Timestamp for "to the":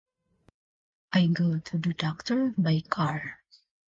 1.59-1.93